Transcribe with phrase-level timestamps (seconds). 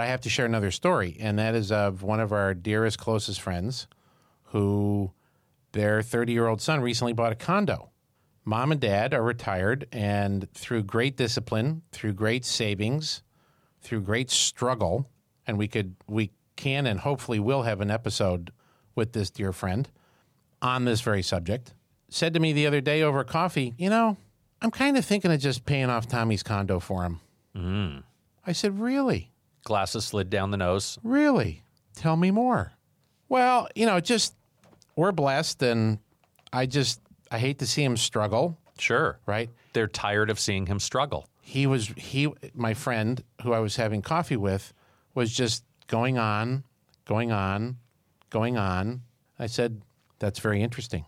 [0.00, 3.40] I have to share another story, and that is of one of our dearest, closest
[3.40, 3.86] friends
[4.44, 5.12] who
[5.72, 7.90] their 30 year old son recently bought a condo.
[8.44, 13.22] Mom and dad are retired, and through great discipline, through great savings,
[13.80, 15.08] through great struggle,
[15.46, 18.52] and we could, we can and hopefully will have an episode
[18.94, 19.88] with this dear friend
[20.62, 21.74] on this very subject,
[22.08, 24.16] said to me the other day over coffee, You know,
[24.60, 27.20] I'm kind of thinking of just paying off Tommy's condo for him.
[27.56, 28.02] Mm.
[28.46, 29.29] I said, Really?
[29.64, 30.98] Glasses slid down the nose.
[31.02, 31.62] Really?
[31.94, 32.72] Tell me more.
[33.28, 34.34] Well, you know, just
[34.96, 35.98] we're blessed, and
[36.52, 38.58] I just I hate to see him struggle.
[38.78, 39.18] Sure.
[39.26, 39.50] Right?
[39.72, 41.28] They're tired of seeing him struggle.
[41.42, 44.72] He was he my friend who I was having coffee with
[45.14, 46.64] was just going on,
[47.04, 47.76] going on,
[48.30, 49.02] going on.
[49.38, 49.82] I said,
[50.18, 51.04] "That's very interesting."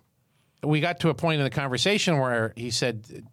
[0.62, 3.24] We got to a point in the conversation where he said,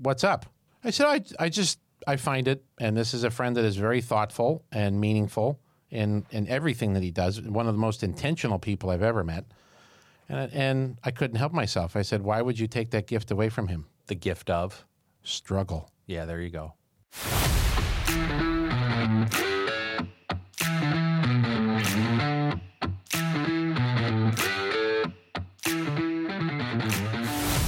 [0.00, 0.46] "What's up?"
[0.82, 3.76] I said, "I I just I find it, and this is a friend that is
[3.76, 5.58] very thoughtful and meaningful
[5.90, 7.40] in in everything that he does.
[7.40, 9.44] One of the most intentional people I've ever met."
[10.28, 11.96] And, and I couldn't help myself.
[11.96, 14.84] I said, "Why would you take that gift away from him?" The gift of.
[15.22, 15.90] Struggle.
[16.06, 16.74] Yeah, there you go.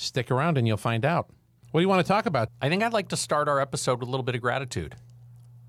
[0.00, 1.28] Stick around and you'll find out.
[1.72, 2.48] What do you want to talk about?
[2.62, 4.96] I think I'd like to start our episode with a little bit of gratitude.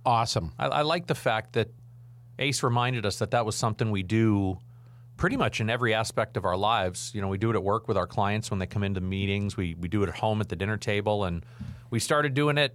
[0.06, 0.54] Awesome.
[0.58, 1.70] I, I like the fact that
[2.40, 4.58] Ace reminded us that that was something we do
[5.18, 7.12] pretty much in every aspect of our lives.
[7.14, 9.58] You know, we do it at work with our clients when they come into meetings.
[9.58, 11.46] We we do it at home at the dinner table, and
[11.90, 12.74] we started doing it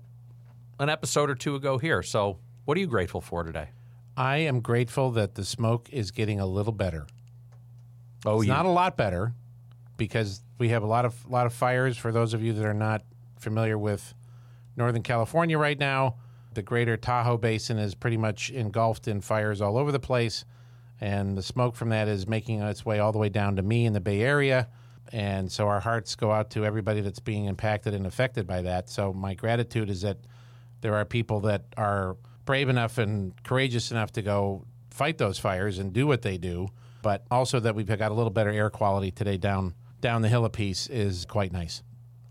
[0.78, 2.02] an episode or two ago here.
[2.02, 3.70] So, what are you grateful for today?
[4.14, 7.06] I am grateful that the smoke is getting a little better.
[8.26, 9.32] Oh, It's you, not a lot better
[9.96, 11.96] because we have a lot of lot of fires.
[11.96, 13.02] For those of you that are not
[13.38, 14.14] familiar with
[14.76, 16.16] Northern California right now,
[16.54, 20.44] the Greater Tahoe Basin is pretty much engulfed in fires all over the place,
[21.00, 23.86] and the smoke from that is making its way all the way down to me
[23.86, 24.68] in the Bay Area.
[25.12, 28.88] And so our hearts go out to everybody that's being impacted and affected by that.
[28.88, 30.18] So my gratitude is that
[30.80, 35.78] there are people that are brave enough and courageous enough to go fight those fires
[35.78, 36.68] and do what they do,
[37.02, 40.44] but also that we've got a little better air quality today down down the hill
[40.44, 41.82] a piece is quite nice.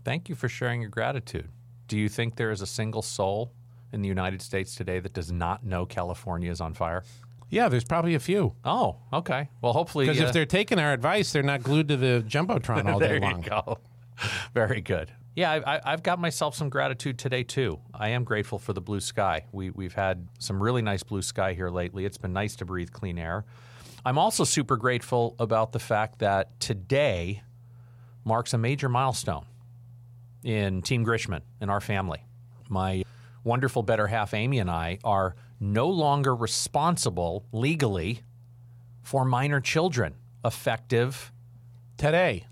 [0.04, 1.48] thank you for sharing your gratitude.
[1.88, 3.52] Do you think there is a single soul
[3.92, 7.02] in the United States today that does not know California is on fire?
[7.48, 9.48] Yeah, there's probably a few Oh, okay.
[9.62, 12.86] Well, hopefully, because uh, if they're taking our advice, they're not glued to the jumbotron
[12.92, 13.42] all day there long.
[13.42, 13.78] you go.
[14.54, 15.12] Very good.
[15.36, 17.78] Yeah, I, I, I've got myself some gratitude today too.
[17.94, 19.44] I am grateful for the blue sky.
[19.52, 22.04] We we've had some really nice blue sky here lately.
[22.04, 23.44] It's been nice to breathe clean air.
[24.04, 27.42] I'm also super grateful about the fact that today
[28.26, 29.46] marks a major milestone
[30.44, 32.22] in Team Grishman in our family.
[32.68, 33.04] My
[33.42, 38.20] wonderful better half Amy and I are no longer responsible legally
[39.02, 40.14] for minor children
[40.44, 41.32] effective
[41.96, 42.44] Today,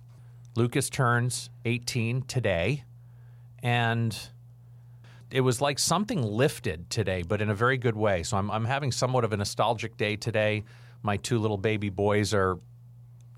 [0.57, 2.85] Lucas turns 18 today,
[3.63, 4.19] and
[5.31, 8.23] it was like something lifted today, but in a very good way.
[8.23, 10.65] So I'm, I'm having somewhat of a nostalgic day today.
[11.03, 12.59] My two little baby boys are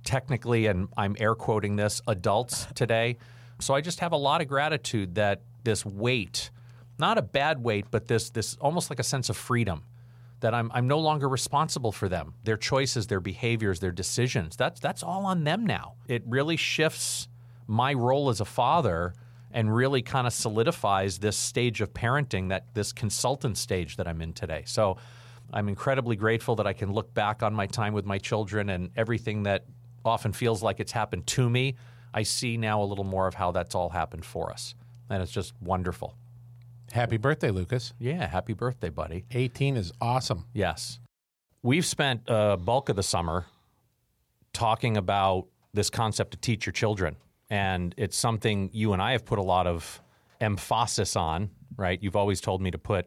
[0.07, 3.19] technically, and I'm air quoting this, adults today.
[3.59, 6.51] So I just have a lot of gratitude that this weight,
[6.99, 9.83] not a bad weight, but this this almost like a sense of freedom
[10.41, 14.57] that I'm I'm no longer responsible for them, their choices, their behaviors, their decisions.
[14.57, 15.95] That's that's all on them now.
[16.09, 17.29] It really shifts
[17.67, 19.13] my role as a father
[19.53, 24.21] and really kind of solidifies this stage of parenting that this consultant stage that I'm
[24.21, 24.63] in today.
[24.67, 24.99] So
[25.53, 28.91] I'm incredibly grateful that I can look back on my time with my children and
[28.97, 29.65] everything that
[30.07, 31.75] often feels like it's happened to me.
[32.15, 34.75] I see now a little more of how that's all happened for us.
[35.11, 36.17] And it's just wonderful.
[36.93, 37.93] happy birthday, Lucas.
[37.99, 39.25] Yeah, happy birthday, buddy.
[39.33, 40.47] 18 is awesome.
[40.55, 40.99] Yes.
[41.63, 43.47] We've spent a bulk of the summer
[44.53, 47.17] talking about this concept to teach your children.
[47.51, 50.01] And it's something you and I have put a lot of
[50.41, 52.03] emphasis on, right?
[52.03, 53.07] You've always told me to put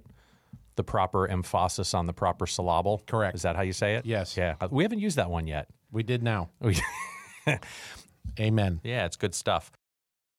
[0.75, 3.01] the proper emphasis on the proper syllable.
[3.07, 3.35] Correct.
[3.35, 4.05] Is that how you say it?
[4.05, 4.37] Yes.
[4.37, 4.55] Yeah.
[4.69, 5.67] We haven't used that one yet.
[5.91, 6.49] We did now.
[8.39, 8.79] Amen.
[8.83, 9.71] yeah, it's good stuff.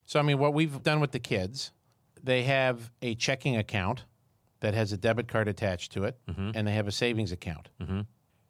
[0.07, 1.73] So, I mean, what we've done with the kids,
[2.23, 4.05] they have a checking account
[4.61, 7.69] that has a debit card attached to it, and they have a savings account.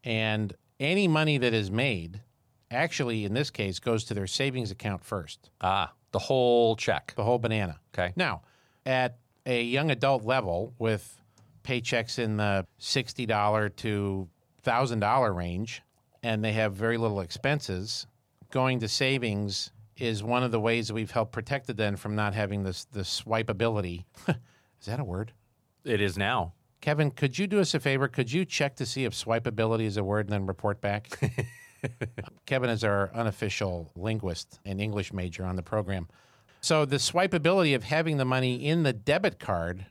[0.05, 2.23] And any money that is made,
[2.71, 7.13] actually, in this case, goes to their savings account first, Ah, the whole check.
[7.17, 7.79] the whole banana.
[7.95, 8.13] Okay.
[8.17, 8.43] Now,
[8.87, 11.21] at a young adult level with
[11.65, 14.29] paychecks in the $60 to
[14.65, 15.83] $1,000 range,
[16.23, 18.07] and they have very little expenses,
[18.51, 22.35] going to savings is one of the ways that we've helped protected them from not
[22.35, 24.05] having this, this swipeability.
[24.29, 25.33] is that a word?
[25.85, 26.55] It is now.
[26.81, 28.09] Kevin, could you do us a favor?
[28.09, 31.09] Could you check to see if swipeability is a word and then report back?
[31.83, 36.09] Um, Kevin is our unofficial linguist and English major on the program.
[36.61, 39.87] So the swipeability of having the money in the debit card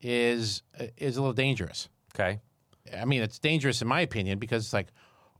[0.00, 1.88] is uh, is a little dangerous.
[2.14, 2.40] Okay.
[2.96, 4.88] I mean, it's dangerous in my opinion because it's like,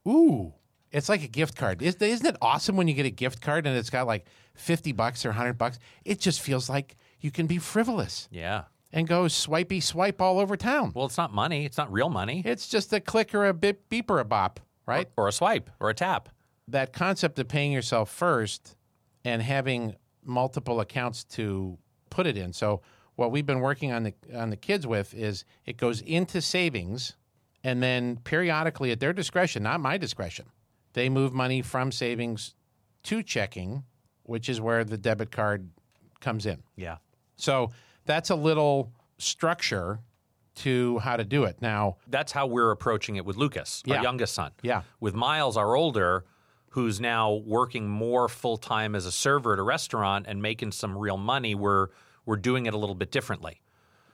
[0.07, 0.53] ooh,
[0.91, 1.83] it's like a gift card.
[1.83, 4.93] Is- Isn't it awesome when you get a gift card and it's got like fifty
[4.93, 5.79] bucks or hundred bucks?
[6.05, 8.65] It just feels like you can be frivolous Yeah.
[8.93, 10.93] and go swipey swipe all over town.
[10.95, 11.65] Well, it's not money.
[11.65, 12.43] It's not real money.
[12.45, 15.09] It's just a click or a bip, beep or a bop, right?
[15.17, 16.29] Or a swipe or a tap.
[16.69, 18.77] That concept of paying yourself first
[19.25, 21.77] and having multiple accounts to
[22.11, 22.53] put it in.
[22.53, 22.83] So
[23.17, 27.17] what we've been working on the on the kids with is it goes into savings
[27.65, 30.47] and then periodically at their discretion, not my discretion,
[30.93, 32.55] they move money from savings
[33.05, 33.83] to checking,
[34.23, 35.71] which is where the debit card
[36.21, 36.63] comes in.
[36.77, 36.99] Yeah.
[37.37, 37.71] So
[38.05, 40.01] that's a little structure
[40.57, 41.61] to how to do it.
[41.61, 43.97] Now, That's how we're approaching it with Lucas, Yeah.
[43.97, 44.53] our youngest son.
[44.63, 44.83] Yeah.
[45.01, 46.25] With Miles, our older,
[46.71, 50.97] who's now working more full time as a server at a restaurant and making some
[50.97, 51.89] real money, we're
[52.27, 53.61] we're doing it a little bit differently.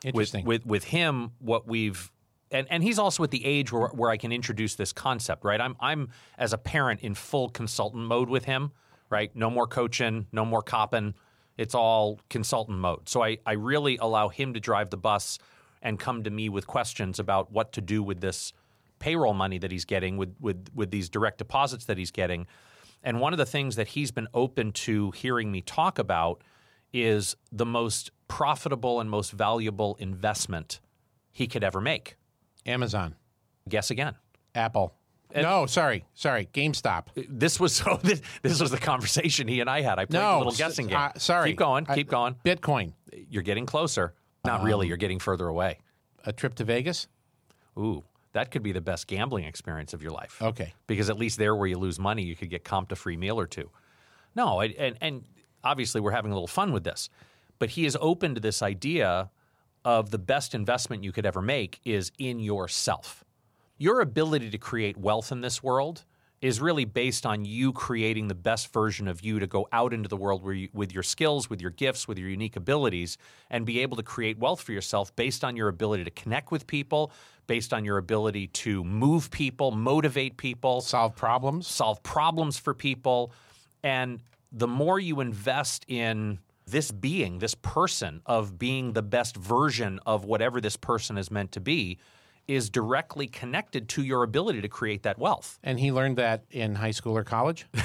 [0.03, 0.45] With interesting.
[0.47, 2.11] with with him, what we've
[2.51, 5.61] and, and he's also at the age where, where I can introduce this concept, right?
[5.61, 6.09] I'm I'm
[6.39, 8.73] as a parent in full consultant mode with him,
[9.09, 9.35] right?
[9.35, 11.15] No more coaching, no more copping.
[11.57, 13.09] It's all consultant mode.
[13.09, 15.39] So I, I really allow him to drive the bus
[15.83, 18.53] and come to me with questions about what to do with this
[18.99, 22.47] payroll money that he's getting, with with with these direct deposits that he's getting.
[23.03, 26.43] And one of the things that he's been open to hearing me talk about
[26.93, 30.81] is the most profitable and most valuable investment
[31.31, 32.17] he could ever make.
[32.67, 33.15] Amazon,
[33.69, 34.15] Guess again.
[34.55, 34.95] Apple.
[35.35, 37.05] no, sorry, sorry, GameStop.
[37.29, 37.99] This was so.
[38.03, 39.99] This, this was the conversation he and I had.
[39.99, 40.97] I played No, a little guessing game.
[40.97, 41.51] uh, sorry.
[41.51, 41.87] keep going.
[41.89, 42.35] I- Keep going.
[42.45, 42.93] Bitcoin.
[43.29, 44.15] You're getting closer.
[44.45, 44.89] Not really.
[44.89, 45.79] You're getting further away.
[46.27, 47.07] A trip to Vegas.
[47.79, 48.03] Ooh,
[48.33, 50.41] that could be the best gambling experience of your life.
[50.43, 50.75] Okay.
[50.87, 53.39] because at least there where you lose money, you could get comped a free meal
[53.39, 53.71] or two.
[54.35, 55.25] No, I- and and
[55.63, 57.09] obviously we're having a little fun with this,
[57.59, 59.31] but he is open to this idea
[59.85, 63.25] of the best investment you could ever make is in yourself.
[63.79, 66.05] Your ability to create wealth in this world
[66.41, 70.09] is really based on you creating the best version of you to go out into
[70.09, 73.19] the world where you, with your skills, with your gifts, with your unique abilities,
[73.51, 76.67] and be able to create wealth for yourself based on your ability to connect with
[76.67, 77.13] people,
[77.47, 81.67] based on your ability to move people, motivate people, Solve problems.
[81.67, 83.33] solve problems for people.
[83.83, 86.39] And the more you invest in
[86.71, 91.53] this being, this person, of being the best version of whatever this person is meant
[91.53, 91.99] to be,
[92.49, 95.59] is directly connected to your ability to create that wealth.
[95.63, 97.67] And he learned that in high school or college.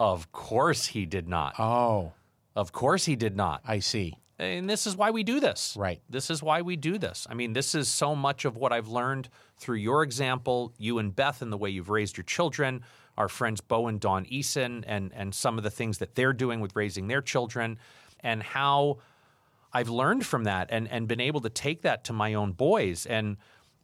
[0.00, 1.58] Of course, he did not.
[1.58, 2.12] oh,
[2.54, 3.60] Of course, he did not.
[3.66, 4.18] I see.
[4.38, 5.74] And this is why we do this.
[5.78, 6.00] Right.
[6.10, 7.26] This is why we do this.
[7.30, 11.14] I mean, this is so much of what I've learned through your example, you and
[11.14, 12.82] Beth, and the way you've raised your children,
[13.16, 16.60] our friends Bo and Dawn Eason, and, and some of the things that they're doing
[16.60, 17.78] with raising their children,
[18.20, 18.98] and how
[19.72, 23.06] I've learned from that and, and been able to take that to my own boys.
[23.06, 23.36] And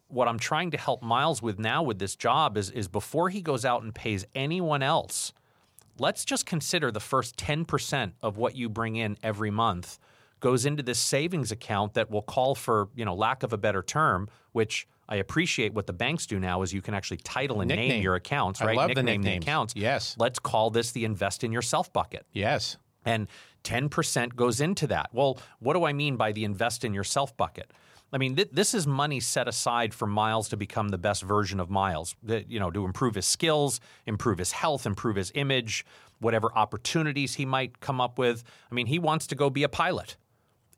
[0.08, 3.42] what I'm trying to help Miles with now with this job is, is before he
[3.42, 5.32] goes out and pays anyone else,
[5.98, 9.98] let's just consider the first 10% of what you bring in every month
[10.42, 13.82] goes into this savings account that will call for, you know, lack of a better
[13.82, 17.68] term, which I appreciate what the banks do now is you can actually title and
[17.68, 18.76] name your accounts, I right?
[18.76, 19.44] love the Nickname nicknames.
[19.44, 19.74] accounts.
[19.76, 20.16] Yes.
[20.18, 22.26] Let's call this the invest in yourself bucket.
[22.32, 22.76] Yes.
[23.04, 23.28] And
[23.64, 25.08] 10% goes into that.
[25.12, 27.70] Well, what do I mean by the invest in yourself bucket?
[28.12, 31.60] I mean, th- this is money set aside for Miles to become the best version
[31.60, 35.86] of Miles, that, you know, to improve his skills, improve his health, improve his image,
[36.20, 38.44] whatever opportunities he might come up with.
[38.70, 40.16] I mean, he wants to go be a pilot.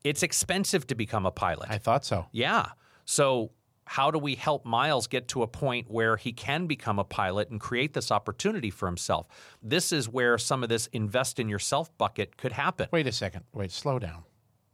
[0.04, 1.70] It's expensive to become a pilot.
[1.70, 2.26] I thought so.
[2.30, 2.66] Yeah.
[3.06, 3.50] So,
[3.86, 7.50] how do we help Miles get to a point where he can become a pilot
[7.50, 9.26] and create this opportunity for himself?
[9.62, 12.88] This is where some of this invest in yourself bucket could happen.
[12.92, 13.44] Wait a second.
[13.52, 14.24] Wait, slow down.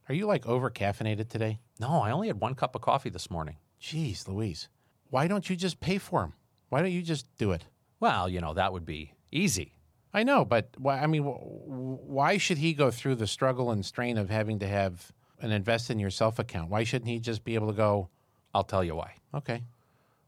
[0.08, 1.60] Are you like over caffeinated today?
[1.78, 3.56] No, I only had one cup of coffee this morning.
[3.80, 4.68] Jeez, Louise.
[5.10, 6.32] Why don't you just pay for him?
[6.68, 7.64] Why don't you just do it?
[8.00, 9.74] Well, you know, that would be easy.
[10.12, 13.70] I know, but why, I mean, wh- wh- why should he go through the struggle
[13.70, 16.70] and strain of having to have an invest in yourself account?
[16.70, 18.08] Why shouldn't he just be able to go,
[18.54, 19.14] I'll tell you why.
[19.34, 19.62] okay,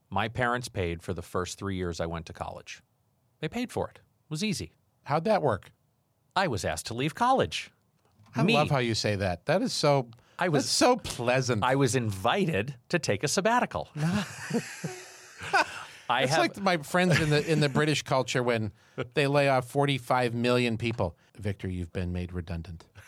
[0.09, 2.81] My parents paid for the first three years I went to college.
[3.39, 3.97] They paid for it.
[3.97, 4.71] It was easy.
[5.03, 5.71] how'd that work?
[6.35, 7.69] I was asked to leave college.
[8.35, 8.53] I Me.
[8.53, 9.45] love how you say that.
[9.45, 10.07] That is so.
[10.39, 11.63] I was- that's so pleasant.
[11.63, 13.89] I was invited to take a sabbatical.
[16.09, 18.71] I it's have like my friends in the in the British culture when
[19.13, 21.15] they lay off forty five million people.
[21.37, 22.83] Victor, you've been made redundant.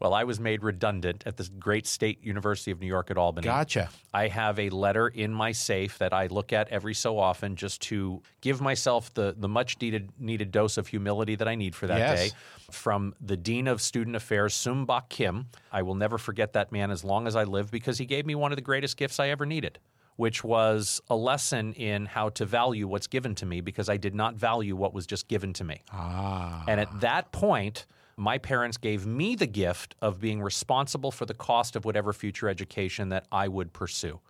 [0.00, 3.46] well, I was made redundant at the great state University of New York at Albany.
[3.46, 3.88] Gotcha.
[4.12, 7.80] I have a letter in my safe that I look at every so often just
[7.82, 11.86] to give myself the, the much needed needed dose of humility that I need for
[11.86, 12.30] that Yes.
[12.30, 12.36] day
[12.70, 15.46] from the Dean of Student Affairs, Sum Bak Kim.
[15.72, 18.34] I will never forget that man as long as I live because he gave me
[18.34, 19.78] one of the greatest gifts I ever needed,
[20.16, 24.14] which was a lesson in how to value what's given to me because I did
[24.14, 25.82] not value what was just given to me.
[25.92, 31.26] Ah, And at that point, my parents gave me the gift of being responsible for
[31.26, 34.20] the cost of whatever future education that I would pursue.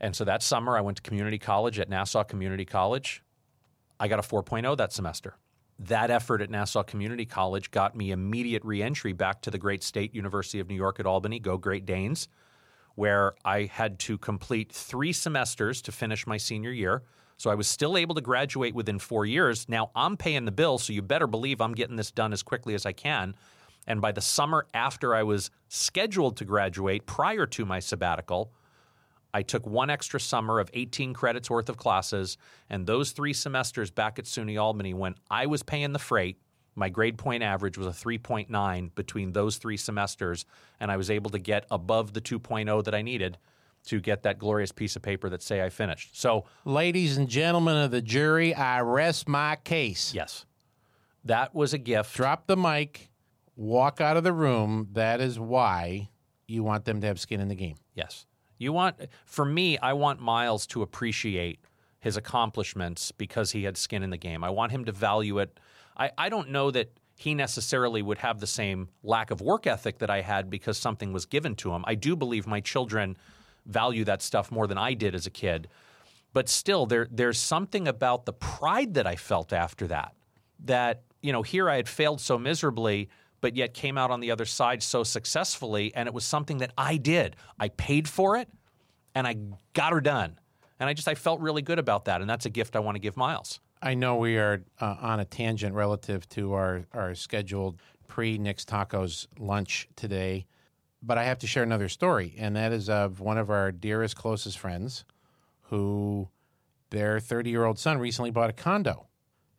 [0.00, 3.22] And so that summer, I went to community college at Nassau Community College.
[3.98, 5.36] I got a 4.0 that semester.
[5.78, 10.14] That effort at Nassau Community College got me immediate reentry back to the great state
[10.14, 12.28] University of New York at Albany, go Great Danes,
[12.94, 17.02] where I had to complete three semesters to finish my senior year.
[17.36, 19.68] So I was still able to graduate within four years.
[19.68, 22.74] Now I'm paying the bill, so you better believe I'm getting this done as quickly
[22.74, 23.34] as I can.
[23.86, 28.50] And by the summer after I was scheduled to graduate, prior to my sabbatical,
[29.34, 32.38] I took one extra summer of 18 credits worth of classes,
[32.70, 36.38] and those three semesters back at SUNY Albany, when I was paying the freight,
[36.76, 40.46] my grade point average was a 3.9 between those three semesters,
[40.80, 43.38] and I was able to get above the 2.0 that I needed
[43.86, 46.18] to get that glorious piece of paper that say I finished.
[46.18, 50.14] So, ladies and gentlemen of the jury, I rest my case.
[50.14, 50.46] yes,
[51.24, 52.14] that was a gift.
[52.14, 53.10] Drop the mic,
[53.56, 54.88] walk out of the room.
[54.92, 56.10] That is why
[56.46, 57.76] you want them to have skin in the game.
[57.94, 58.26] Yes.
[58.58, 61.60] You want, for me, I want Miles to appreciate
[62.00, 64.44] his accomplishments because he had skin in the game.
[64.44, 65.58] I want him to value it.
[65.96, 69.98] I, I don't know that he necessarily would have the same lack of work ethic
[69.98, 71.84] that I had because something was given to him.
[71.86, 73.16] I do believe my children
[73.66, 75.68] value that stuff more than I did as a kid.
[76.32, 80.14] But still, there, there's something about the pride that I felt after that.
[80.64, 83.08] That, you know, here I had failed so miserably,
[83.40, 85.94] but yet came out on the other side so successfully.
[85.94, 87.36] And it was something that I did.
[87.58, 88.48] I paid for it
[89.14, 89.36] and I
[89.74, 90.38] got her done.
[90.80, 92.20] And I just, I felt really good about that.
[92.20, 93.60] And that's a gift I want to give Miles.
[93.80, 98.64] I know we are uh, on a tangent relative to our, our scheduled pre Nick's
[98.64, 100.46] Tacos lunch today,
[101.04, 104.16] but I have to share another story, and that is of one of our dearest,
[104.16, 105.04] closest friends
[105.68, 106.28] who
[106.90, 109.06] their 30 year old son recently bought a condo.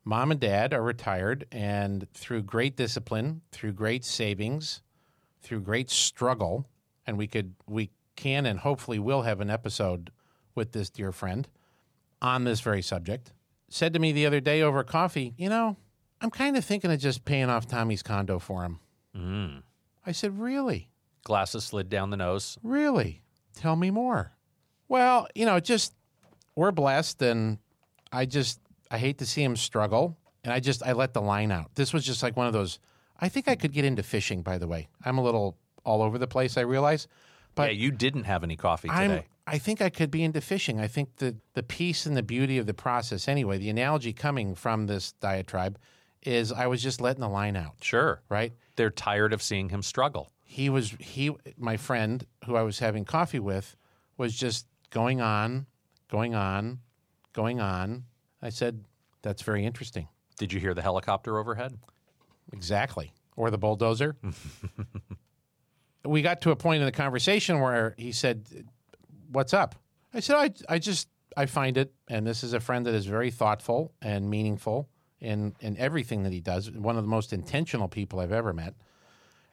[0.04, 4.82] Mom and dad are retired, and through great discipline, through great savings,
[5.42, 6.66] through great struggle,
[7.06, 10.10] and we could, we can and hopefully will have an episode
[10.54, 11.48] with this dear friend
[12.22, 13.32] on this very subject
[13.68, 15.76] said to me the other day over coffee, you know,
[16.20, 18.80] I'm kind of thinking of just paying off Tommy's condo for him.
[19.16, 19.62] Mm.
[20.04, 20.88] I said, really?
[21.26, 22.56] Glasses slid down the nose.
[22.62, 23.20] Really?
[23.56, 24.30] Tell me more.
[24.86, 25.92] Well, you know, just
[26.54, 27.58] we're blessed and
[28.12, 28.60] I just
[28.92, 31.74] I hate to see him struggle and I just I let the line out.
[31.74, 32.78] This was just like one of those
[33.18, 34.86] I think I could get into fishing by the way.
[35.04, 37.08] I'm a little all over the place, I realize.
[37.56, 39.00] But yeah, you didn't have any coffee today.
[39.00, 40.78] I'm, I think I could be into fishing.
[40.78, 44.54] I think the, the peace and the beauty of the process, anyway, the analogy coming
[44.54, 45.76] from this diatribe
[46.22, 48.22] is I was just letting the line out, sure.
[48.28, 48.52] right?
[48.76, 50.30] They're tired of seeing him struggle.
[50.48, 53.76] He was, he, my friend who I was having coffee with
[54.16, 55.66] was just going on,
[56.08, 56.78] going on,
[57.32, 58.04] going on.
[58.40, 58.84] I said,
[59.22, 60.08] that's very interesting.
[60.38, 61.76] Did you hear the helicopter overhead?
[62.52, 63.12] Exactly.
[63.36, 64.16] Or the bulldozer.
[66.04, 68.46] we got to a point in the conversation where he said,
[69.30, 69.74] What's up?
[70.14, 73.06] I said, I, I just, I find it, and this is a friend that is
[73.06, 74.88] very thoughtful and meaningful
[75.20, 78.74] in, in everything that he does, one of the most intentional people I've ever met.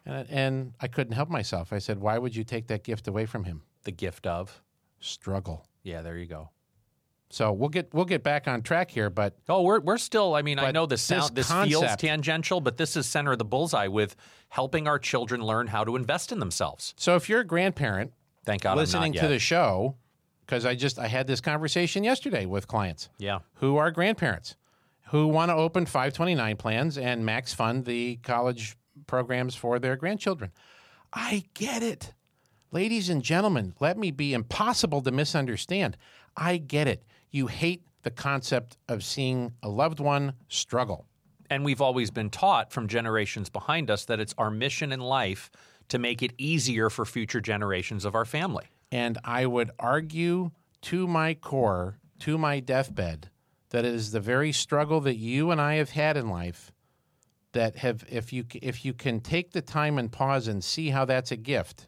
[0.06, 1.72] And, and I couldn't help myself.
[1.74, 3.64] I said, Why would you take that gift away from him?
[3.84, 4.62] The gift of.
[5.00, 5.66] Struggle.
[5.84, 6.50] Yeah, there you go.
[7.30, 10.36] So we'll get we'll get back on track here, but Oh, we're we're still.
[10.36, 13.40] I mean, I know this sound this this, feels tangential, but this is center of
[13.40, 14.16] the bullseye with
[14.50, 16.94] helping our children learn how to invest in themselves.
[16.96, 18.14] so if you're a grandparent
[18.46, 19.96] Thank God, listening to the show,
[20.46, 23.10] because I just I had this conversation yesterday with clients.
[23.18, 24.56] Yeah, who are grandparents
[25.08, 28.76] who want to open 529 plans and max fund the college
[29.08, 30.52] programs for their grandchildren.
[31.12, 32.14] I get it.
[32.72, 35.96] Ladies and gentlemen, let me be impossible to misunderstand.
[36.36, 37.04] I get it.
[37.30, 41.06] You hate the concept of seeing a loved one struggle.
[41.50, 45.52] and we've always been taught from generations behind us that it's our mission in life
[45.88, 48.66] to make it easier for future generations of our family.
[48.92, 50.50] And I would argue
[50.84, 53.30] to my core, to my deathbed,
[53.70, 56.72] that it is the very struggle that you and I have had in life
[57.54, 61.06] that have if you if you can take the time and pause and see how
[61.06, 61.88] that's a gift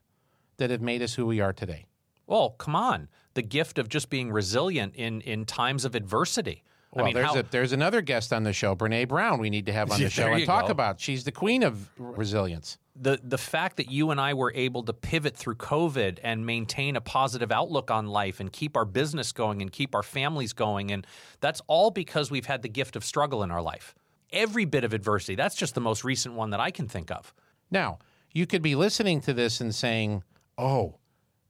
[0.57, 1.85] that have made us who we are today.
[2.27, 3.09] Well, come on.
[3.33, 6.63] The gift of just being resilient in in times of adversity.
[6.91, 9.39] Well, I mean, there's how, a there's another guest on the show, Brene Brown.
[9.39, 10.71] We need to have on the show and talk go.
[10.71, 10.99] about.
[10.99, 12.77] She's the queen of resilience.
[12.95, 16.95] the the fact that you and I were able to pivot through COVID and maintain
[16.95, 20.91] a positive outlook on life and keep our business going and keep our families going
[20.91, 21.05] and
[21.41, 23.93] that's all because we've had the gift of struggle in our life.
[24.35, 25.33] Every bit of adversity.
[25.35, 27.33] That's just the most recent one that I can think of.
[27.71, 27.99] Now,
[28.33, 30.23] you could be listening to this and saying,
[30.57, 30.99] "Oh,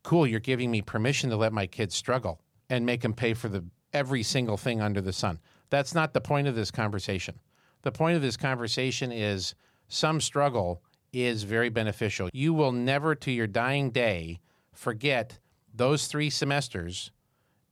[0.04, 2.40] cool, you're giving me permission to let my kids struggle
[2.70, 5.40] and make them pay for the every single thing under the sun."
[5.72, 7.40] That's not the point of this conversation.
[7.82, 9.56] The point of this conversation is
[9.88, 12.30] some struggle is very beneficial.
[12.34, 14.42] You will never to your dying day
[14.74, 15.40] forget
[15.74, 17.12] those 3 semesters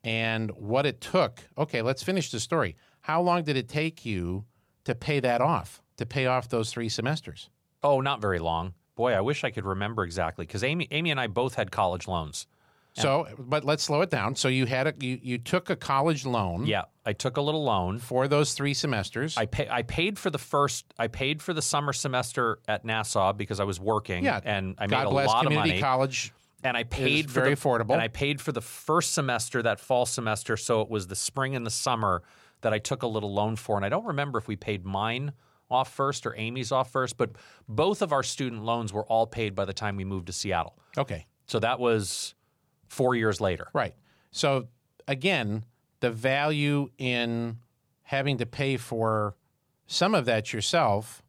[0.04, 1.44] and what it took.
[1.58, 2.76] Okay, let's finish the story.
[3.02, 4.46] How long did it take you
[4.86, 5.82] to pay that off?
[5.98, 7.50] To pay off those 3 semesters?
[7.84, 8.74] Oh, not very long.
[8.96, 12.08] Boy, I wish I could remember exactly because Amy, Amy and I both had college
[12.08, 12.48] loans.
[12.96, 14.36] So, but let's slow it down.
[14.36, 17.64] So you had a you, you took a college loan Yeah, I took a little
[17.64, 17.98] loan.
[17.98, 19.36] for those three semesters.
[19.36, 20.86] I pay, I paid for the first.
[21.00, 24.24] I paid for the summer semester at Nassau because I was working.
[24.24, 25.82] yeah, and I God made a bless lot of community money.
[25.82, 26.34] college.
[26.64, 27.94] and I paid for very the, affordable.
[27.94, 30.56] And I paid for the first semester, that fall semester.
[30.56, 32.22] So it was the spring and the summer
[32.64, 33.78] that I took a little loan for.
[33.78, 35.32] And I don't remember if we paid mine
[35.72, 37.32] off first or Amy's off first, but
[37.70, 40.78] both of our student loans were all paid by the time we moved to Seattle.
[40.98, 42.36] Okay, So that was
[42.88, 43.68] four years later.
[43.74, 43.96] right.
[44.32, 44.68] So
[45.08, 45.64] again,
[46.00, 47.60] the value in
[48.04, 49.36] having to pay for
[49.88, 51.22] some of that yourself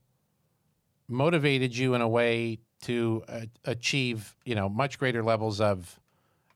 [1.08, 5.98] motivated you in a way to uh, achieve, you know, much greater levels of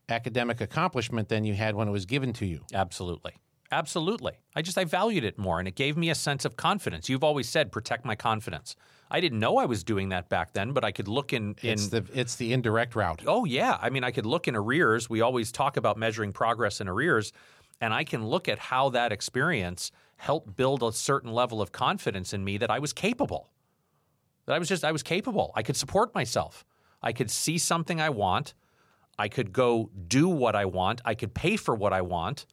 [0.09, 2.61] academic accomplishment than you had when it was given to you.
[2.73, 3.33] Absolutely.
[3.71, 4.33] Absolutely.
[4.55, 7.07] I just I valued it more and it gave me a sense of confidence.
[7.07, 8.75] You've always said protect my confidence.
[9.11, 11.73] I didn't know I was doing that back then, but I could look in in
[11.73, 13.23] It's the it's the indirect route.
[13.27, 15.09] Oh yeah, I mean I could look in arrears.
[15.09, 17.31] We always talk about measuring progress in arrears,
[17.79, 22.33] and I can look at how that experience helped build a certain level of confidence
[22.33, 23.49] in me that I was capable.
[24.45, 25.51] That I was just I was capable.
[25.55, 26.65] I could support myself.
[27.01, 28.53] I could see something I want.
[29.17, 31.01] I could go do what I want.
[31.05, 32.45] I could pay for what I want.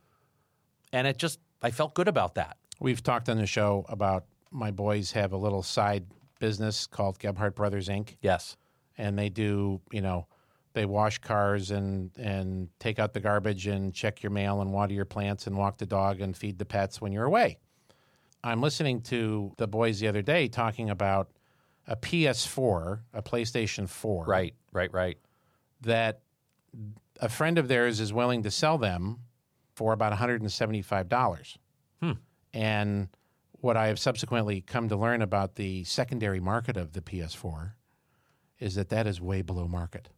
[0.93, 2.57] And it just I felt good about that.
[2.81, 6.05] We've talked on the show about my boys have a little side
[6.39, 8.17] business called Gebhardt Brothers Inc.
[8.21, 8.57] Yes.
[8.99, 10.27] and they do you know
[10.75, 14.93] they wash cars and and take out the garbage and check your mail and water
[14.95, 17.59] your plants and walk the dog and feed the pets when you're away.
[18.45, 21.31] I'm listening to the boys the other day talking about
[21.89, 25.19] a PS4, a PlayStation 4, Right, right, right.
[25.81, 26.21] that
[27.21, 29.21] a friend of theirs is willing to sell them
[29.77, 31.57] for about $175.
[32.03, 32.13] Hmm.
[32.53, 33.09] And
[33.61, 37.73] what I have subsequently come to learn about the secondary market of the PS4
[38.59, 40.09] is that that is way below market.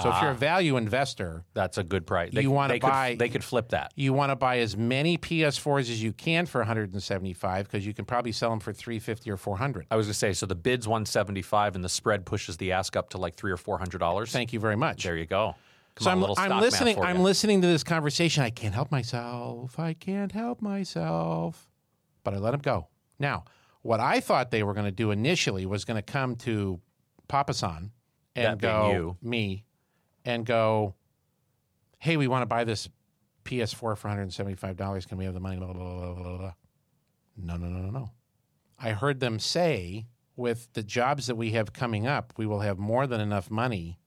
[0.00, 2.30] So if you're a value investor, That's a good price.
[2.32, 3.92] They, You they could- buy- they could flip that.
[3.96, 8.04] you want to buy as many PS4s as you can for 175 because you can
[8.04, 9.86] probably sell them for 350 or 400.
[9.90, 12.96] I was going to say, so the bid's 175 and the spread pushes the ask
[12.96, 14.30] up to like three or four hundred dollars.
[14.30, 15.02] Thank you very much.
[15.02, 15.56] There you go.
[16.00, 16.98] So on, I'm, I'm listening.
[16.98, 18.42] I'm listening to this conversation.
[18.42, 19.78] I can't help myself.
[19.78, 21.68] I can't help myself.
[22.24, 22.88] But I let him go.
[23.18, 23.44] Now,
[23.82, 26.80] what I thought they were going to do initially was going to come to
[27.28, 27.90] Papa San
[28.34, 29.16] and That go you.
[29.22, 29.64] me
[30.24, 30.94] and go,
[31.98, 32.88] "Hey, we want to buy this
[33.44, 35.04] PS4 for 175 dollars.
[35.06, 36.52] Can we have the money?" Blah, blah, blah.
[37.36, 38.10] No, no, no, no, no.
[38.78, 42.78] I heard them say, with the jobs that we have coming up, we will have
[42.78, 43.98] more than enough money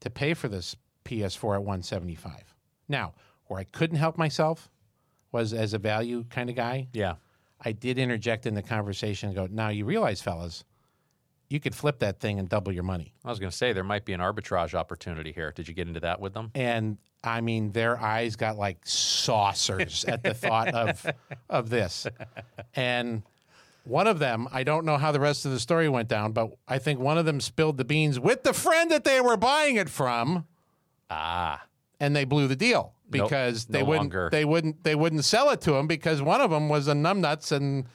[0.00, 2.54] to pay for this PS4 at 175.
[2.88, 3.14] Now,
[3.46, 4.68] where I couldn't help myself
[5.32, 6.88] was as a value kind of guy.
[6.92, 7.14] Yeah.
[7.60, 10.64] I did interject in the conversation and go, now you realize, fellas,
[11.48, 13.14] you could flip that thing and double your money.
[13.24, 15.52] I was going to say there might be an arbitrage opportunity here.
[15.52, 16.50] Did you get into that with them?
[16.54, 21.06] And I mean, their eyes got like saucers at the thought of
[21.48, 22.06] of this.
[22.74, 23.22] And
[23.84, 26.50] one of them, I don't know how the rest of the story went down, but
[26.66, 29.76] I think one of them spilled the beans with the friend that they were buying
[29.76, 30.46] it from.
[31.10, 31.64] Ah,
[32.00, 34.28] and they blew the deal because they no wouldn't longer.
[34.30, 37.52] they wouldn't they wouldn't sell it to him because one of them was a numbnuts
[37.52, 37.86] and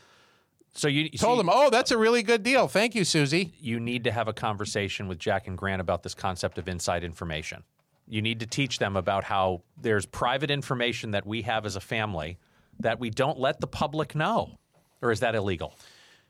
[0.74, 2.67] so you told so him, "Oh, that's a really good deal.
[2.67, 6.13] Thank you, Susie." you need to have a conversation with Jack and Grant about this
[6.13, 7.63] concept of inside information.
[8.08, 11.82] You need to teach them about how there's private information that we have as a
[11.82, 12.38] family
[12.80, 14.58] that we don't let the public know.
[15.02, 15.74] Or is that illegal?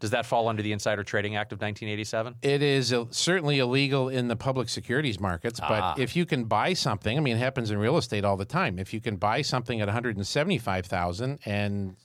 [0.01, 2.35] Does that fall under the Insider Trading Act of 1987?
[2.41, 5.95] It is certainly illegal in the public securities markets, but Ah.
[5.97, 8.79] if you can buy something, I mean, it happens in real estate all the time.
[8.79, 11.95] If you can buy something at 175,000 and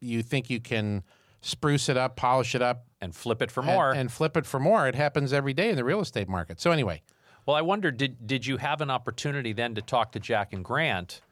[0.00, 1.02] you think you can
[1.40, 3.92] spruce it up, polish it up, And flip it for and- more.
[3.92, 6.60] and, flip it for more, it happens every day in the real estate market.
[6.60, 7.02] So anyway,
[7.46, 10.62] Well, I wonder did did you have an opportunity then to talk to Jack and
[10.62, 11.22] Grant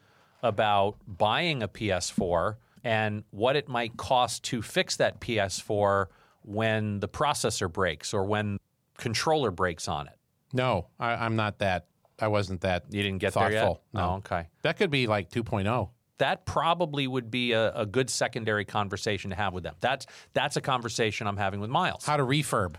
[0.42, 6.06] about buying a PS4 and what it might cost to fix that PS4
[6.42, 8.58] when the processor breaks or when
[8.96, 10.14] controller breaks on it?
[10.52, 11.86] no, I, I'm not that.
[12.18, 12.84] I wasn't that.
[12.90, 13.50] You didn't get thoughtful.
[13.50, 13.80] there yet?
[13.92, 14.00] No.
[14.00, 14.46] Oh, okay.
[14.62, 15.42] That could be like oh.
[15.42, 15.90] 2.0.
[16.18, 19.74] That probably would be a, a good secondary conversation to have with them.
[19.80, 22.06] That's that's a conversation I'm having with Miles.
[22.06, 22.76] How to refurb.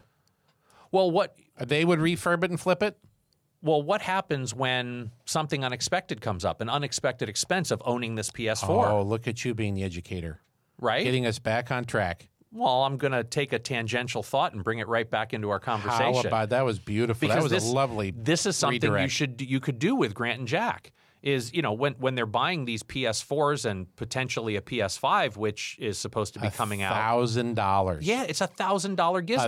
[0.91, 2.97] Well, what They would refurb it and flip it?
[3.61, 8.89] Well, what happens when something unexpected comes up, an unexpected expense of owning this PS4,
[8.89, 10.41] Oh, look at you being the educator,
[10.79, 11.03] right?
[11.03, 12.29] getting us back on track.
[12.51, 15.59] Well, I'm going to take a tangential thought and bring it right back into our
[15.59, 16.13] conversation.
[16.13, 16.63] How about that?
[16.63, 17.27] Was beautiful.
[17.27, 18.11] that was this, a lovely.
[18.15, 20.93] This is something you should you could do with Grant and Jack.
[21.23, 25.97] Is you know when when they're buying these PS4s and potentially a PS5, which is
[25.97, 26.93] supposed to be coming out.
[26.93, 28.05] thousand dollars.
[28.07, 29.21] Yeah, it's a thousand dollar.
[29.21, 29.47] Thou-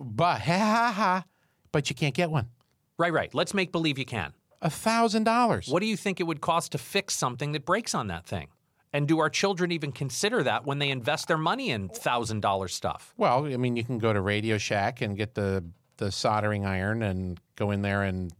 [0.00, 1.24] but ha ha ha.
[1.70, 2.48] But you can't get one.
[2.98, 3.34] Right, right.
[3.34, 4.32] Let's make believe you can.
[4.62, 5.68] A thousand dollars.
[5.68, 8.48] What do you think it would cost to fix something that breaks on that thing?
[8.92, 12.68] And do our children even consider that when they invest their money in thousand dollar
[12.68, 13.12] stuff?
[13.18, 15.64] Well, I mean, you can go to Radio Shack and get the
[15.98, 18.32] the soldering iron and go in there and.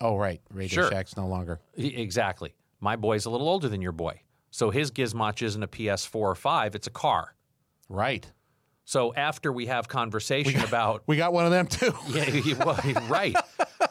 [0.00, 0.90] Oh right, Radio Sure.
[0.90, 1.58] Shack's no longer.
[1.76, 2.54] Exactly.
[2.80, 4.20] My boy's a little older than your boy.
[4.50, 7.34] So his gizmotch isn't a PS4 or 5, it's a car.
[7.88, 8.30] Right.
[8.88, 11.92] So after we have conversation about We got one of them too.
[12.08, 13.36] yeah, you- well, right.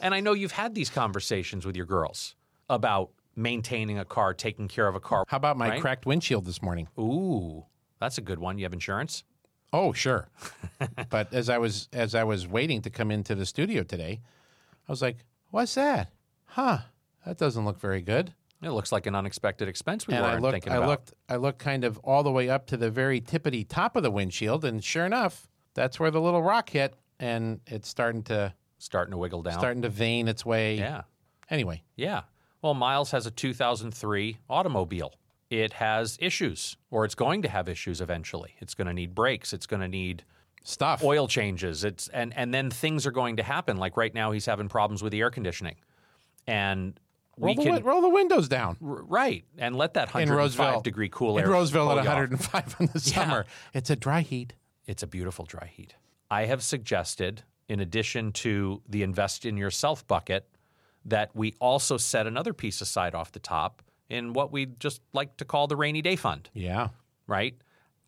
[0.02, 2.36] And I know you've had these conversations with your girls
[2.68, 5.24] about maintaining a car, taking care of a car.
[5.28, 5.82] How about my Right?
[5.82, 6.88] cracked windshield this morning?
[6.98, 7.64] Ooh,
[8.00, 8.58] that's a good one.
[8.58, 9.24] You have insurance?
[9.72, 10.30] Oh, sure.
[11.12, 14.22] but as I was as I was waiting to come into the studio today,
[14.88, 15.18] I was like,
[15.52, 16.12] "What's that?
[16.46, 16.80] Huh?
[17.24, 20.54] That doesn't look very good." It looks like an unexpected expense we and weren't looked,
[20.54, 20.88] thinking I about.
[20.90, 24.04] looked, I looked kind of all the way up to the very tippity top of
[24.04, 28.54] the windshield, and sure enough, that's where the little rock hit, and it's starting to
[28.80, 29.60] starting to wiggle down.
[29.60, 30.78] starting to vein its way.
[30.78, 31.04] Yeah.
[31.50, 32.24] Anyway, Yeah.
[32.62, 35.14] Well, Miles has a 2003 automobile.
[35.50, 38.56] It has issues, or it's going to have issues eventually.
[38.60, 39.54] It's going to need brakes.
[39.54, 40.24] It's going to need
[40.64, 41.04] stuff.
[41.04, 41.84] oil changes.
[41.84, 43.78] It's and and then things are going to happen.
[43.78, 45.76] Like right now, he's having problems with the air conditioning,
[46.48, 47.00] and
[47.38, 48.78] roll, the, can roll the windows down.
[48.84, 52.04] r- right and let that In 105 Roseville, degree cool in air Roseville pull at
[52.04, 52.16] you off.
[52.16, 54.54] 105 in the summer, it's a dry heat.
[54.86, 55.96] It's a beautiful dry heat.
[56.32, 60.48] I have suggested, in addition to the invest in yourself bucket,
[61.06, 65.38] that we also set another piece aside off the top in what we just like
[65.38, 66.90] to call the rainy day fund, Yeah,
[67.28, 67.56] right?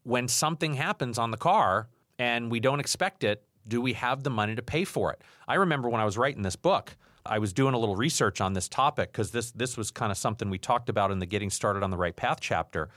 [0.03, 1.87] When something happens on the car
[2.17, 5.21] and we don't expect it, do we have the money to pay for it?
[5.47, 8.53] I remember when I was writing this book, I was doing a little research on
[8.53, 11.49] this topic because this this was kind of something we talked about in the Getting
[11.49, 12.89] Started on the Right Path chapter.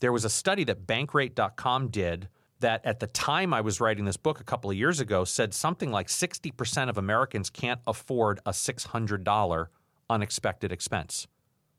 [0.00, 2.28] There was a study that bankrate.com did
[2.60, 5.52] that at the time I was writing this book a couple of years ago said
[5.52, 9.66] something like 60% of Americans can't afford a $600
[10.08, 11.26] unexpected expense.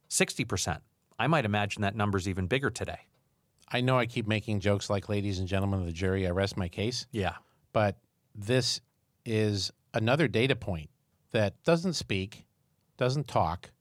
[0.10, 0.80] 60%.
[1.18, 3.00] I might imagine that number's even bigger today.
[3.72, 6.58] I know I keep making jokes like, "Ladies and gentlemen of the jury, I rest
[6.58, 7.36] my case." Yeah.
[7.72, 7.98] but
[8.36, 8.82] this
[9.26, 10.90] is another data point
[11.34, 12.46] that doesn't speak,
[12.98, 13.72] doesn't talk,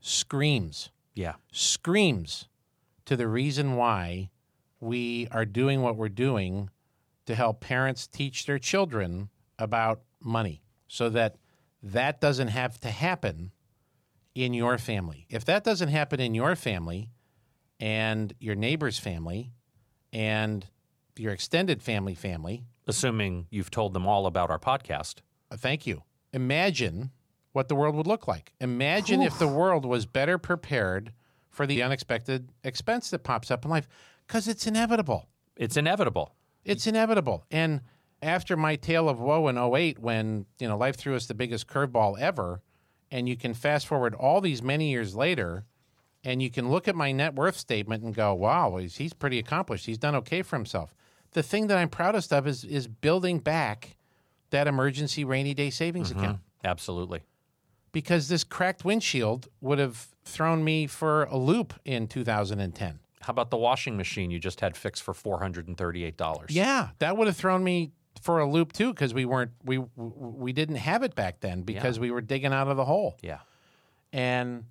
[0.00, 1.34] screams, Yeah.
[1.52, 2.48] screams
[3.04, 4.30] to the reason why
[4.80, 6.70] we are doing what we're doing
[7.26, 11.36] to help parents teach their children about money so that
[11.82, 13.52] that doesn't have to happen
[14.34, 15.26] in your family.
[15.30, 17.10] If that doesn't happen in your family
[17.78, 19.52] and your neighbor's family
[20.12, 20.66] and
[21.16, 25.20] your extended family family, Assuming you've told them all about our podcast.
[25.50, 26.02] Uh, Thank you.
[26.34, 27.12] Imagine
[27.52, 28.52] what the world would look like.
[28.60, 31.12] Imagine if the world was better prepared
[31.48, 33.86] for the unexpected expense that pops up in life
[34.26, 35.28] because it's inevitable.
[35.56, 36.34] It's inevitable.
[36.64, 37.44] It's inevitable.
[37.52, 37.82] And
[38.20, 41.68] after my tale of woe in 08, when you know life threw us the biggest
[41.68, 42.60] curveball ever,
[43.10, 45.64] and you can fast forward all these many years later,
[46.24, 49.38] and you can look at my net worth statement and go, "Wow, he's, he's pretty
[49.38, 49.86] accomplished.
[49.86, 50.94] He's done okay for himself."
[51.32, 53.96] The thing that I'm proudest of is is building back
[54.54, 56.20] that emergency rainy day savings mm-hmm.
[56.20, 57.22] account Absolutely.
[57.90, 63.00] because this cracked windshield would have thrown me for a loop in 2010.
[63.20, 66.46] How about the washing machine you just had fixed for $438?
[66.50, 67.90] Yeah, that would have thrown me
[68.22, 71.98] for a loop too because we weren't we we didn't have it back then because
[71.98, 73.16] we were digging out of the hole.
[73.22, 73.40] Yeah.
[74.12, 74.66] And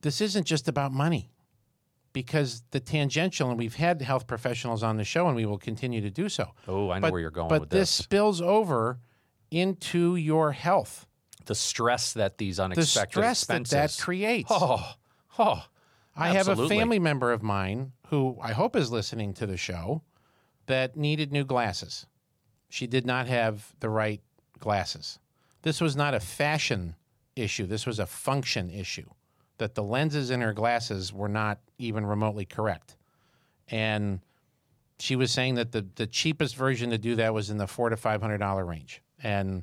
[0.00, 1.30] this isn't just about money
[2.16, 6.00] because the tangential, and we've had health professionals on the show, and we will continue
[6.00, 6.50] to do so.
[6.66, 8.04] Oh, I know but, where you're going but with this this.
[8.04, 9.00] spills over
[9.50, 11.06] into your health.
[11.44, 13.98] The stress that these unexpected The stress that expenses.
[13.98, 14.50] that creates.
[14.50, 14.94] oh,
[15.38, 15.62] oh.
[16.16, 20.00] I have a family member of mine who I hope is listening to the show
[20.64, 22.06] that needed new glasses.
[22.70, 24.22] She did not have the right
[24.58, 25.18] glasses.
[25.60, 26.96] This was not a fashion
[27.36, 29.10] issue, this was a function issue.
[29.58, 32.96] That the lenses in her glasses were not even remotely correct.
[33.68, 34.20] And
[34.98, 37.88] she was saying that the, the cheapest version to do that was in the four
[37.90, 39.02] to five hundred dollar range.
[39.22, 39.62] And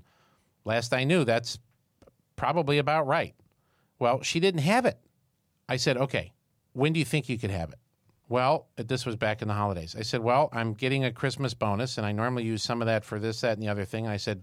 [0.66, 1.60] last I knew, that's
[2.36, 3.36] probably about right.
[4.00, 4.98] Well, she didn't have it.
[5.70, 6.34] I said, okay,
[6.74, 7.80] when do you think you could have it?
[8.30, 9.96] Well, this was back in the holidays.
[9.98, 13.06] I said, well, I'm getting a Christmas bonus, and I normally use some of that
[13.06, 14.08] for this, that, and the other thing.
[14.08, 14.42] I said,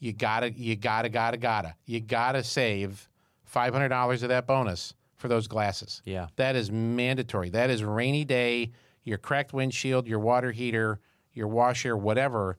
[0.00, 3.07] you gotta, you gotta, gotta, gotta, you gotta save
[3.48, 6.00] five hundred dollars of that bonus for those glasses.
[6.04, 6.28] Yeah.
[6.36, 7.50] that is mandatory.
[7.50, 8.70] That is rainy day.
[9.02, 11.00] Your cracked windshield, your water heater,
[11.32, 12.56] your washer, whatever.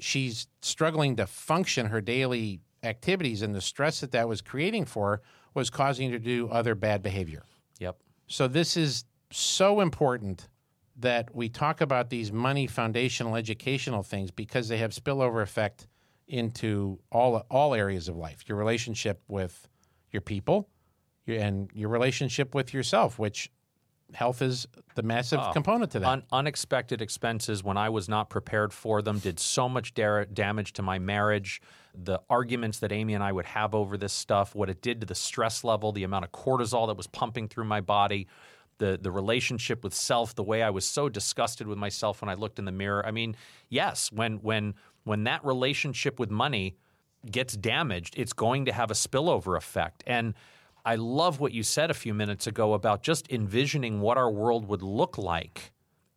[0.00, 5.10] She's struggling to function her daily activities, and the stress that that was creating for
[5.10, 5.22] her
[5.54, 7.42] was causing her to do other bad behavior.
[7.78, 7.96] Yep.
[8.26, 10.48] So this is so important
[10.96, 15.86] that we talk about these money foundational educational things because they have spillover effect
[16.26, 18.44] into all all areas of life.
[18.48, 19.68] Your relationship with
[20.12, 20.68] your people,
[21.26, 23.50] your, and your relationship with yourself, which
[24.14, 26.08] health is the massive ah, component to that.
[26.08, 30.72] Un- unexpected expenses when I was not prepared for them did so much da- damage
[30.74, 31.60] to my marriage.
[31.94, 35.06] The arguments that Amy and I would have over this stuff, what it did to
[35.06, 38.28] the stress level, the amount of cortisol that was pumping through my body,
[38.78, 42.34] the the relationship with self, the way I was so disgusted with myself when I
[42.34, 43.04] looked in the mirror.
[43.04, 43.36] I mean,
[43.68, 46.76] yes, when when when that relationship with money
[47.30, 50.04] gets damaged, it's going to have a spillover effect.
[50.06, 50.34] And
[50.84, 54.66] I love what you said a few minutes ago about just envisioning what our world
[54.68, 55.72] would look like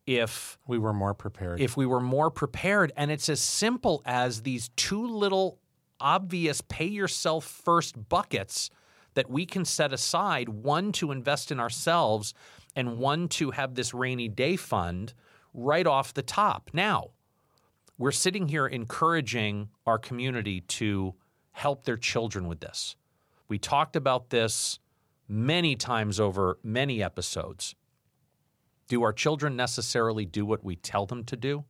[0.08, 1.62] if we were more prepared.
[1.62, 5.60] if we were more prepared and it's as simple as these two little
[6.00, 8.70] obvious pay yourself first buckets
[9.14, 12.34] that we can set aside one to invest in ourselves
[12.76, 15.14] and one to have this rainy day fund
[15.54, 17.10] right off the top now
[18.02, 21.14] we're sitting here encouraging our community to
[21.52, 22.96] help their children with this
[23.48, 24.80] we talked about this
[25.28, 27.76] many times over many episodes
[28.92, 31.64] do our children necessarily do what we tell them to do,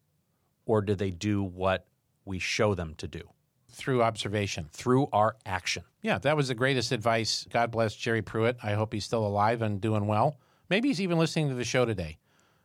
[0.65, 1.85] or do they do what
[2.25, 3.21] we show them to do
[3.69, 4.69] through observation.
[4.73, 5.83] through our action?
[6.01, 7.45] Yeah, that was the greatest advice.
[7.51, 8.57] God bless Jerry Pruitt.
[8.63, 10.39] I hope he's still alive and doing well.
[10.67, 12.17] Maybe he's even listening to the show today.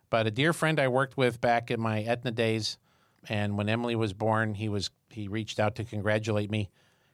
[0.09, 2.79] But a dear friend I worked with back in my Aetna days,
[3.29, 6.71] and when Emily was born, he was he reached out to congratulate me,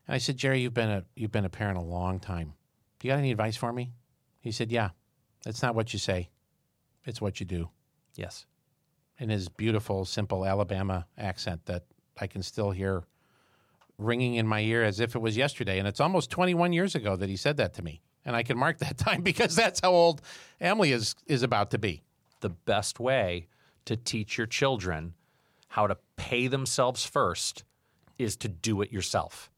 [0.07, 2.55] and I said, Jerry, you've been a you've been a parent a long time.
[2.99, 3.93] Do you got any advice for me?
[4.41, 4.91] He said, Yeah,
[5.47, 6.31] it's not what you say,
[7.05, 7.71] it's what you do.
[8.15, 8.47] Yes.
[9.19, 11.85] In his beautiful, simple Alabama accent that
[12.21, 13.05] I can still hear
[13.99, 15.79] ringing in my ear as if it was yesterday.
[15.79, 18.03] And it's almost 21 years ago that he said that to me.
[18.25, 20.23] And I can mark that time because that's how old
[20.61, 22.03] Emily is, is about to be.
[22.41, 23.47] The best way
[23.85, 25.15] to teach your children
[25.73, 27.65] how to pay themselves first
[28.19, 29.51] is to do it yourself.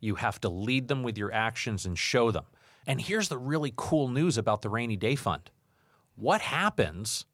[0.00, 2.44] You have to lead them with your actions and show them.
[2.88, 5.52] And here's the really cool news about the rainy day fund.
[6.16, 7.24] What happens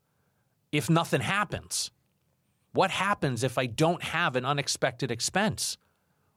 [0.70, 1.90] if nothing happens?
[2.72, 5.78] What happens if I don't have an unexpected expense?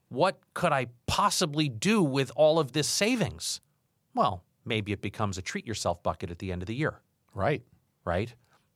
[0.07, 3.59] What could I possibly do with all of this savings?
[4.15, 7.01] Well, maybe it becomes a treat yourself bucket at the end of the year,
[7.35, 7.61] Right.
[8.05, 8.33] right?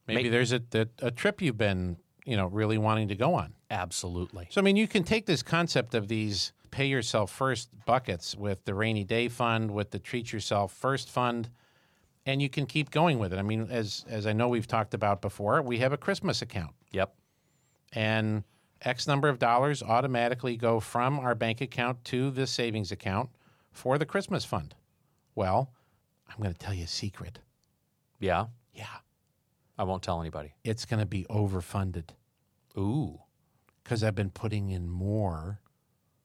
[0.07, 3.53] Maybe there's a, a, a trip you've been, you know, really wanting to go on.
[3.71, 4.47] Absolutely.
[4.51, 8.65] So, I mean, you can take this concept of these pay yourself first buckets with
[8.65, 11.49] the rainy day fund, with the treat yourself first fund,
[12.25, 13.39] and you can keep going with it.
[13.39, 16.75] I mean, as as I know we've talked about before, we have a Christmas account,
[16.91, 17.15] Yep.
[17.93, 18.43] and
[18.81, 23.29] X number of dollars automatically go from our bank account to this savings account
[23.71, 24.75] for the Christmas fund.
[25.33, 25.71] Well,
[26.29, 27.39] I'm going to tell you a secret.
[28.19, 28.47] Yeah.
[28.73, 28.85] Yeah,
[29.77, 30.53] I won't tell anybody.
[30.63, 32.09] it's going to be overfunded
[32.77, 33.19] Ooh.
[33.83, 35.59] because I've been putting in more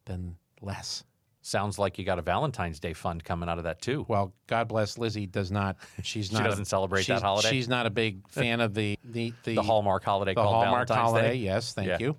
[0.04, 1.04] than less.
[1.44, 4.06] Sounds like you got a Valentine's Day fund coming out of that too.
[4.08, 5.76] Well, God bless Lizzie does not.
[6.02, 6.44] She's not.
[6.44, 7.50] doesn't celebrate that she's- holiday?
[7.50, 10.88] She's not a big fan of the the the, The Hallmark holiday the called Hallmark
[10.88, 11.28] Valentine's holiday.
[11.30, 11.36] Day.
[11.38, 11.96] Yes, thank Yeah.
[11.98, 12.16] you.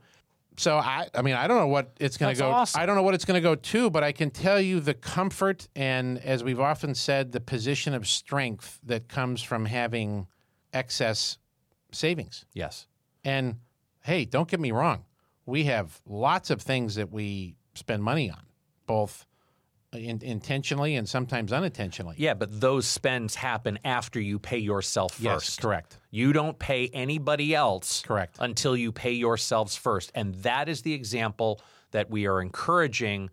[0.57, 2.51] So I, I mean, I don't know what it's going to go.
[2.51, 2.79] awesome.
[2.79, 4.93] I don't know what it's going to go to, but I can tell you the
[4.93, 10.27] comfort and, as we've often said, the position of strength that comes from having
[10.73, 11.37] excess
[11.91, 12.45] savings.
[12.53, 12.87] Yes.
[13.23, 13.57] And
[14.03, 15.05] hey, don't get me wrong,
[15.45, 18.41] we have lots of things that we spend money on,
[18.85, 19.25] both
[19.93, 22.15] in, intentionally and sometimes unintentionally.
[22.17, 25.23] Yeah, but those spends happen after you pay yourself first.
[25.23, 25.99] Yes, correct.
[26.11, 28.37] You don't pay anybody else Correct.
[28.39, 30.11] until you pay yourselves first.
[30.15, 33.29] And that is the example that we are encouraging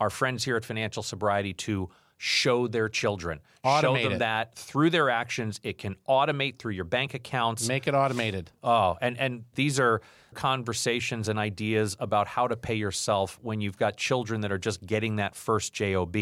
[0.00, 1.88] our friends here at Financial Sobriety to
[2.22, 3.40] show their children.
[3.64, 4.18] show them it.
[4.20, 7.66] that through their actions, it can automate through your bank accounts.
[7.66, 8.52] Make it automated.
[8.62, 10.00] Oh, and and these are
[10.32, 14.86] conversations and ideas about how to pay yourself when you've got children that are just
[14.86, 16.16] getting that first job.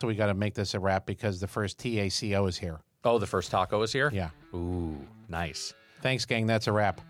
[0.00, 2.80] So we got to make this a wrap because the first TACO is here.
[3.04, 4.10] Oh, the first taco is here.
[4.12, 4.30] Yeah.
[4.54, 5.72] Ooh, nice.
[6.02, 6.46] Thanks, gang.
[6.46, 7.00] That's a wrap.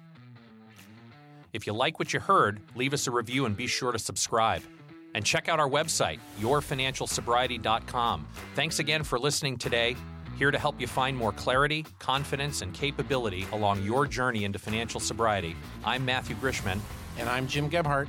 [1.54, 4.62] If you like what you heard, leave us a review and be sure to subscribe.
[5.14, 8.26] And check out our website, yourfinancialsobriety.com.
[8.54, 9.96] Thanks again for listening today.
[10.36, 14.98] Here to help you find more clarity, confidence, and capability along your journey into financial
[14.98, 15.54] sobriety.
[15.84, 16.80] I'm Matthew Grishman.
[17.18, 18.08] And I'm Jim Gebhardt.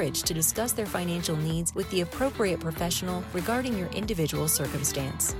[0.00, 5.34] to discuss their financial needs with the appropriate professional regarding your individual circumstance.